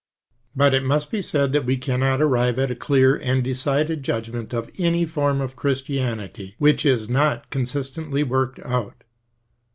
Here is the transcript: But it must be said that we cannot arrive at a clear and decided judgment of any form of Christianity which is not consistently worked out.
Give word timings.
But 0.55 0.73
it 0.73 0.83
must 0.83 1.11
be 1.11 1.21
said 1.21 1.53
that 1.53 1.63
we 1.63 1.77
cannot 1.77 2.23
arrive 2.23 2.57
at 2.57 2.71
a 2.71 2.75
clear 2.75 3.17
and 3.17 3.43
decided 3.43 4.01
judgment 4.01 4.51
of 4.51 4.71
any 4.79 5.05
form 5.05 5.41
of 5.41 5.55
Christianity 5.55 6.55
which 6.57 6.87
is 6.87 7.07
not 7.07 7.51
consistently 7.51 8.23
worked 8.23 8.57
out. 8.65 9.03